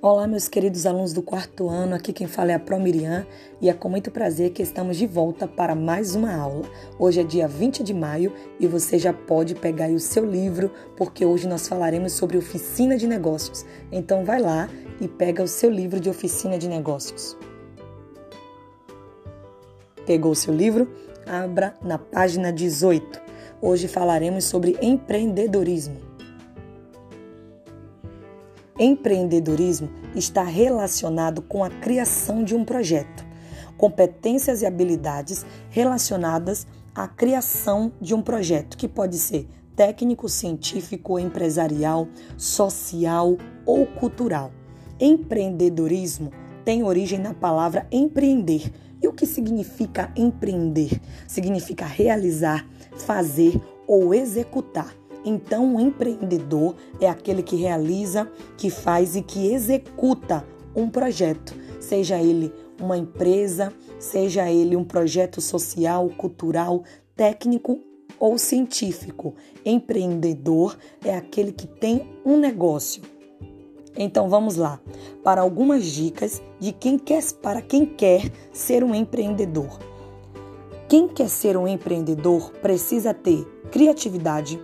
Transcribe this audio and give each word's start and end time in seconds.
Olá, 0.00 0.28
meus 0.28 0.46
queridos 0.46 0.86
alunos 0.86 1.12
do 1.12 1.20
quarto 1.20 1.68
ano, 1.68 1.92
aqui 1.92 2.12
quem 2.12 2.28
fala 2.28 2.52
é 2.52 2.54
a 2.54 2.60
Promirian 2.60 3.26
e 3.60 3.68
é 3.68 3.74
com 3.74 3.88
muito 3.88 4.12
prazer 4.12 4.50
que 4.50 4.62
estamos 4.62 4.96
de 4.96 5.08
volta 5.08 5.48
para 5.48 5.74
mais 5.74 6.14
uma 6.14 6.32
aula. 6.32 6.70
Hoje 7.00 7.20
é 7.20 7.24
dia 7.24 7.48
20 7.48 7.82
de 7.82 7.92
maio 7.92 8.32
e 8.60 8.66
você 8.68 8.96
já 8.96 9.12
pode 9.12 9.56
pegar 9.56 9.90
o 9.90 9.98
seu 9.98 10.24
livro, 10.24 10.70
porque 10.96 11.26
hoje 11.26 11.48
nós 11.48 11.66
falaremos 11.66 12.12
sobre 12.12 12.38
oficina 12.38 12.96
de 12.96 13.08
negócios. 13.08 13.66
Então 13.90 14.24
vai 14.24 14.40
lá 14.40 14.70
e 15.00 15.08
pega 15.08 15.42
o 15.42 15.48
seu 15.48 15.68
livro 15.68 15.98
de 15.98 16.08
oficina 16.08 16.56
de 16.56 16.68
negócios. 16.68 17.36
Pegou 20.06 20.30
o 20.30 20.36
seu 20.36 20.54
livro? 20.54 20.88
Abra 21.26 21.74
na 21.82 21.98
página 21.98 22.52
18. 22.52 23.20
Hoje 23.60 23.88
falaremos 23.88 24.44
sobre 24.44 24.78
empreendedorismo. 24.80 26.07
Empreendedorismo 28.78 29.90
está 30.14 30.44
relacionado 30.44 31.42
com 31.42 31.64
a 31.64 31.68
criação 31.68 32.44
de 32.44 32.54
um 32.54 32.64
projeto, 32.64 33.26
competências 33.76 34.62
e 34.62 34.66
habilidades 34.66 35.44
relacionadas 35.68 36.64
à 36.94 37.08
criação 37.08 37.92
de 38.00 38.14
um 38.14 38.22
projeto, 38.22 38.76
que 38.76 38.86
pode 38.86 39.18
ser 39.18 39.48
técnico, 39.74 40.28
científico, 40.28 41.18
empresarial, 41.18 42.06
social 42.36 43.36
ou 43.66 43.84
cultural. 43.84 44.52
Empreendedorismo 45.00 46.30
tem 46.64 46.84
origem 46.84 47.18
na 47.18 47.34
palavra 47.34 47.84
empreender. 47.90 48.72
E 49.02 49.08
o 49.08 49.12
que 49.12 49.26
significa 49.26 50.12
empreender? 50.16 51.00
Significa 51.26 51.84
realizar, 51.84 52.64
fazer 52.96 53.60
ou 53.88 54.14
executar. 54.14 54.94
Então, 55.24 55.74
um 55.74 55.80
empreendedor 55.80 56.74
é 57.00 57.08
aquele 57.08 57.42
que 57.42 57.56
realiza, 57.56 58.30
que 58.56 58.70
faz 58.70 59.16
e 59.16 59.22
que 59.22 59.52
executa 59.52 60.44
um 60.74 60.88
projeto, 60.88 61.54
seja 61.80 62.20
ele 62.20 62.52
uma 62.80 62.96
empresa, 62.96 63.72
seja 63.98 64.50
ele 64.50 64.76
um 64.76 64.84
projeto 64.84 65.40
social, 65.40 66.08
cultural, 66.10 66.84
técnico 67.16 67.80
ou 68.18 68.38
científico. 68.38 69.34
Empreendedor 69.64 70.76
é 71.04 71.14
aquele 71.14 71.52
que 71.52 71.66
tem 71.66 72.08
um 72.24 72.38
negócio. 72.38 73.02
Então 73.96 74.28
vamos 74.28 74.54
lá 74.54 74.80
para 75.24 75.40
algumas 75.40 75.84
dicas 75.84 76.40
de 76.60 76.72
quem 76.72 76.96
quer 76.96 77.22
para 77.42 77.60
quem 77.60 77.84
quer 77.84 78.30
ser 78.52 78.84
um 78.84 78.94
empreendedor. 78.94 79.78
Quem 80.88 81.08
quer 81.08 81.28
ser 81.28 81.56
um 81.56 81.66
empreendedor 81.66 82.52
precisa 82.62 83.12
ter 83.12 83.44
criatividade, 83.70 84.58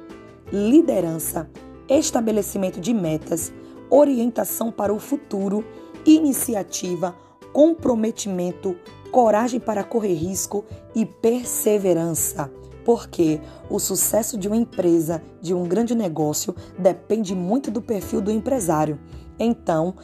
liderança, 0.54 1.50
estabelecimento 1.88 2.80
de 2.80 2.94
metas, 2.94 3.52
orientação 3.90 4.70
para 4.70 4.94
o 4.94 5.00
futuro, 5.00 5.64
iniciativa, 6.06 7.14
comprometimento, 7.52 8.76
coragem 9.10 9.58
para 9.58 9.82
correr 9.82 10.14
risco 10.14 10.64
e 10.94 11.04
perseverança. 11.04 12.50
Porque 12.84 13.40
o 13.68 13.80
sucesso 13.80 14.38
de 14.38 14.46
uma 14.46 14.56
empresa, 14.56 15.22
de 15.40 15.52
um 15.52 15.64
grande 15.64 15.94
negócio, 15.94 16.54
depende 16.78 17.34
muito 17.34 17.70
do 17.70 17.82
perfil 17.82 18.20
do 18.20 18.30
empresário. 18.30 19.00
Então, 19.38 19.94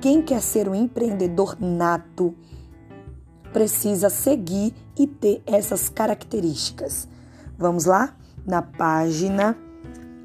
quem 0.00 0.22
quer 0.22 0.40
ser 0.40 0.68
um 0.68 0.74
empreendedor 0.74 1.56
nato 1.60 2.34
precisa 3.52 4.08
seguir 4.08 4.74
e 4.98 5.06
ter 5.06 5.42
essas 5.46 5.88
características. 5.88 7.06
Vamos 7.58 7.84
lá? 7.84 8.16
Na 8.46 8.62
página 8.62 9.56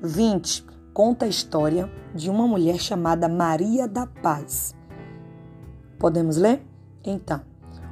20 0.05 0.65
conta 0.93 1.25
a 1.25 1.27
história 1.27 1.91
de 2.13 2.29
uma 2.29 2.47
mulher 2.47 2.79
chamada 2.79 3.27
Maria 3.27 3.87
da 3.87 4.07
Paz. 4.07 4.73
Podemos 5.99 6.37
ler? 6.37 6.65
Então, 7.03 7.41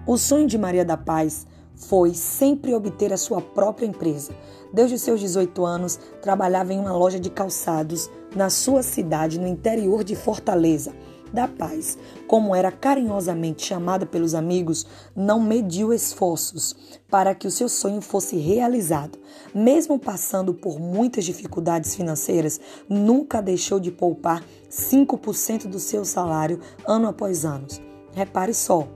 o 0.07 0.18
sonho 0.18 0.47
de 0.47 0.57
Maria 0.57 0.85
da 0.85 0.96
Paz 0.96 1.46
foi 1.75 2.13
sempre 2.13 2.74
obter 2.74 3.12
a 3.12 3.18
sua 3.18 3.41
própria 3.41 3.85
empresa. 3.85 4.34
Desde 4.74 4.97
seus 4.97 5.19
18 5.19 5.66
anos, 5.66 6.00
trabalhava 6.22 6.74
em 6.74 6.79
uma 6.79 6.96
loja 6.96 7.19
de 7.19 7.29
calçados 7.29 8.09
na 8.35 8.50
sua 8.50 8.84
cidade, 8.84 9.40
no 9.40 9.47
interior 9.47 10.03
de 10.03 10.16
Fortaleza 10.16 10.94
da 11.33 11.47
Paz, 11.47 11.97
como 12.27 12.55
era 12.55 12.71
carinhosamente 12.71 13.66
chamada 13.66 14.05
pelos 14.05 14.35
amigos, 14.35 14.85
não 15.16 15.41
mediu 15.41 15.91
esforços 15.91 16.75
para 17.09 17.33
que 17.33 17.47
o 17.47 17.51
seu 17.51 17.67
sonho 17.67 18.01
fosse 18.01 18.38
realizado. 18.38 19.17
Mesmo 19.53 19.97
passando 19.97 20.53
por 20.53 20.79
muitas 20.79 21.25
dificuldades 21.25 21.95
financeiras, 21.95 22.61
nunca 22.88 23.41
deixou 23.41 23.79
de 23.79 23.91
poupar 23.91 24.44
5% 24.69 25.67
do 25.67 25.79
seu 25.79 26.05
salário 26.05 26.59
ano 26.88 27.07
após 27.07 27.44
ano. 27.44 27.67
Repare 28.13 28.53
só, 28.53 28.88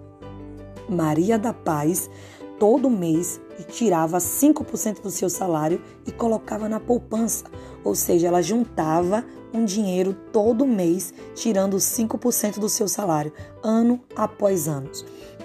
Maria 0.87 1.37
da 1.37 1.53
Paz 1.53 2.09
todo 2.59 2.89
mês 2.89 3.39
tirava 3.69 4.17
5% 4.17 5.01
do 5.01 5.09
seu 5.09 5.29
salário 5.29 5.81
e 6.05 6.11
colocava 6.11 6.69
na 6.69 6.79
poupança, 6.79 7.45
ou 7.83 7.95
seja, 7.95 8.27
ela 8.27 8.41
juntava 8.41 9.23
um 9.53 9.65
dinheiro 9.65 10.13
todo 10.31 10.67
mês, 10.67 11.13
tirando 11.33 11.77
5% 11.77 12.59
do 12.59 12.69
seu 12.69 12.87
salário, 12.87 13.31
ano 13.63 13.99
após 14.15 14.67
ano. 14.67 14.89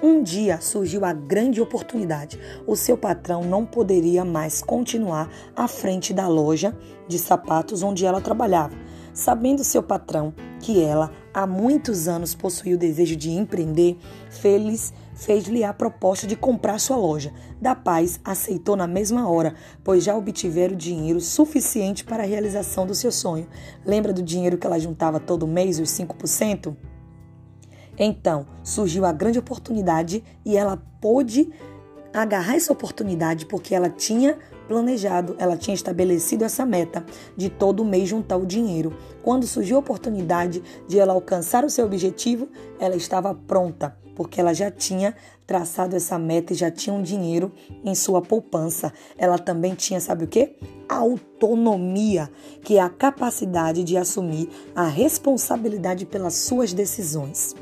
Um 0.02 0.22
dia 0.22 0.60
surgiu 0.60 1.04
a 1.04 1.12
grande 1.12 1.60
oportunidade. 1.60 2.38
O 2.66 2.74
seu 2.74 2.96
patrão 2.96 3.42
não 3.42 3.64
poderia 3.64 4.24
mais 4.24 4.60
continuar 4.60 5.30
à 5.54 5.68
frente 5.68 6.12
da 6.12 6.26
loja 6.26 6.76
de 7.06 7.18
sapatos 7.18 7.82
onde 7.84 8.04
ela 8.04 8.20
trabalhava. 8.20 8.74
Sabendo 9.14 9.62
seu 9.62 9.82
patrão 9.82 10.34
que 10.62 10.80
ela 10.80 11.10
há 11.34 11.44
muitos 11.44 12.06
anos 12.06 12.34
possuía 12.36 12.76
o 12.76 12.78
desejo 12.78 13.16
de 13.16 13.30
empreender, 13.30 13.98
feliz 14.30 14.94
fez-lhe 15.12 15.64
a 15.64 15.74
proposta 15.74 16.24
de 16.26 16.36
comprar 16.36 16.78
sua 16.78 16.96
loja. 16.96 17.32
Da 17.60 17.74
Paz 17.74 18.20
aceitou 18.24 18.76
na 18.76 18.86
mesma 18.86 19.28
hora, 19.28 19.54
pois 19.82 20.04
já 20.04 20.16
obtiveram 20.16 20.76
dinheiro 20.76 21.20
suficiente 21.20 22.04
para 22.04 22.22
a 22.22 22.26
realização 22.26 22.86
do 22.86 22.94
seu 22.94 23.10
sonho. 23.10 23.48
Lembra 23.84 24.12
do 24.12 24.22
dinheiro 24.22 24.56
que 24.56 24.66
ela 24.66 24.78
juntava 24.78 25.18
todo 25.18 25.46
mês, 25.46 25.80
os 25.80 25.90
5%? 25.90 26.76
Então, 27.98 28.46
surgiu 28.62 29.04
a 29.04 29.12
grande 29.12 29.38
oportunidade 29.38 30.24
e 30.44 30.56
ela 30.56 30.80
pôde 31.00 31.50
agarrar 32.14 32.54
essa 32.54 32.72
oportunidade 32.72 33.46
porque 33.46 33.74
ela 33.74 33.90
tinha 33.90 34.38
planejado, 34.68 35.34
ela 35.38 35.56
tinha 35.56 35.74
estabelecido 35.74 36.44
essa 36.44 36.64
meta 36.64 37.04
de 37.36 37.48
todo 37.48 37.84
mês 37.84 38.08
juntar 38.08 38.36
o 38.36 38.46
dinheiro. 38.46 38.96
Quando 39.22 39.46
surgiu 39.46 39.76
a 39.76 39.80
oportunidade 39.80 40.62
de 40.88 40.98
ela 40.98 41.12
alcançar 41.12 41.64
o 41.64 41.70
seu 41.70 41.84
objetivo, 41.84 42.48
ela 42.78 42.96
estava 42.96 43.34
pronta, 43.34 43.96
porque 44.14 44.40
ela 44.40 44.52
já 44.52 44.70
tinha 44.70 45.14
traçado 45.46 45.94
essa 45.94 46.18
meta 46.18 46.52
e 46.52 46.56
já 46.56 46.70
tinha 46.70 46.94
um 46.94 47.02
dinheiro 47.02 47.52
em 47.84 47.94
sua 47.94 48.22
poupança. 48.22 48.92
Ela 49.18 49.38
também 49.38 49.74
tinha, 49.74 50.00
sabe 50.00 50.24
o 50.24 50.28
que? 50.28 50.56
Autonomia, 50.88 52.30
que 52.62 52.78
é 52.78 52.80
a 52.80 52.88
capacidade 52.88 53.84
de 53.84 53.96
assumir 53.96 54.48
a 54.74 54.86
responsabilidade 54.86 56.06
pelas 56.06 56.34
suas 56.34 56.72
decisões. 56.72 57.54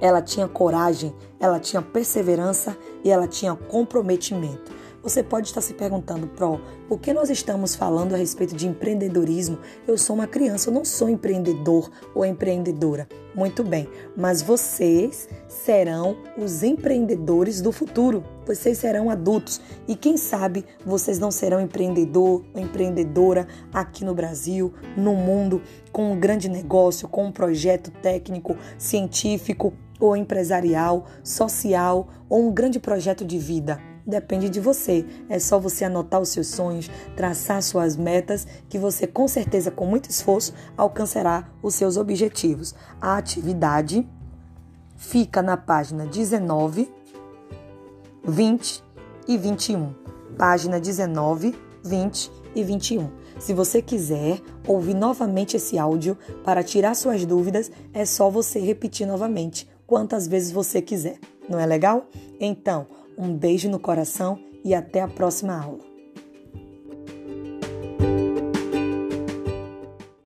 Ela 0.00 0.22
tinha 0.22 0.48
coragem, 0.48 1.14
ela 1.38 1.60
tinha 1.60 1.82
perseverança 1.82 2.76
e 3.04 3.10
ela 3.10 3.28
tinha 3.28 3.54
comprometimento. 3.54 4.79
Você 5.02 5.22
pode 5.22 5.46
estar 5.46 5.62
se 5.62 5.72
perguntando, 5.72 6.26
Pro, 6.26 6.60
por 6.86 7.00
que 7.00 7.14
nós 7.14 7.30
estamos 7.30 7.74
falando 7.74 8.14
a 8.14 8.18
respeito 8.18 8.54
de 8.54 8.68
empreendedorismo? 8.68 9.58
Eu 9.88 9.96
sou 9.96 10.14
uma 10.14 10.26
criança, 10.26 10.68
eu 10.68 10.74
não 10.74 10.84
sou 10.84 11.08
empreendedor 11.08 11.90
ou 12.14 12.22
empreendedora. 12.22 13.08
Muito 13.34 13.64
bem, 13.64 13.88
mas 14.14 14.42
vocês 14.42 15.26
serão 15.48 16.18
os 16.36 16.62
empreendedores 16.62 17.62
do 17.62 17.72
futuro. 17.72 18.22
Vocês 18.44 18.76
serão 18.76 19.08
adultos 19.08 19.58
e 19.88 19.96
quem 19.96 20.18
sabe 20.18 20.66
vocês 20.84 21.18
não 21.18 21.30
serão 21.30 21.62
empreendedor 21.62 22.44
ou 22.52 22.60
empreendedora 22.60 23.48
aqui 23.72 24.04
no 24.04 24.14
Brasil, 24.14 24.74
no 24.98 25.14
mundo, 25.14 25.62
com 25.90 26.12
um 26.12 26.20
grande 26.20 26.46
negócio, 26.46 27.08
com 27.08 27.24
um 27.24 27.32
projeto 27.32 27.90
técnico, 28.02 28.54
científico 28.76 29.72
ou 29.98 30.14
empresarial, 30.14 31.06
social 31.24 32.08
ou 32.28 32.48
um 32.48 32.52
grande 32.52 32.78
projeto 32.78 33.24
de 33.24 33.38
vida. 33.38 33.89
Depende 34.10 34.48
de 34.48 34.58
você. 34.58 35.06
É 35.28 35.38
só 35.38 35.58
você 35.58 35.84
anotar 35.84 36.20
os 36.20 36.30
seus 36.30 36.48
sonhos, 36.48 36.90
traçar 37.16 37.62
suas 37.62 37.96
metas, 37.96 38.46
que 38.68 38.76
você 38.76 39.06
com 39.06 39.28
certeza, 39.28 39.70
com 39.70 39.86
muito 39.86 40.10
esforço, 40.10 40.52
alcançará 40.76 41.48
os 41.62 41.76
seus 41.76 41.96
objetivos. 41.96 42.74
A 43.00 43.16
atividade 43.16 44.06
fica 44.96 45.40
na 45.40 45.56
página 45.56 46.06
19, 46.06 46.92
20 48.24 48.84
e 49.28 49.38
21. 49.38 49.94
Página 50.36 50.80
19, 50.80 51.54
20 51.84 52.32
e 52.56 52.64
21. 52.64 53.10
Se 53.38 53.54
você 53.54 53.80
quiser 53.80 54.40
ouvir 54.66 54.94
novamente 54.94 55.56
esse 55.56 55.78
áudio 55.78 56.18
para 56.44 56.64
tirar 56.64 56.94
suas 56.96 57.24
dúvidas, 57.24 57.70
é 57.94 58.04
só 58.04 58.28
você 58.28 58.58
repetir 58.58 59.06
novamente 59.06 59.68
quantas 59.86 60.26
vezes 60.26 60.50
você 60.50 60.82
quiser. 60.82 61.18
Não 61.48 61.58
é 61.58 61.66
legal? 61.66 62.06
Então, 62.38 62.86
um 63.20 63.36
beijo 63.36 63.68
no 63.68 63.78
coração 63.78 64.38
e 64.64 64.74
até 64.74 65.02
a 65.02 65.08
próxima 65.08 65.54
aula. 65.54 65.89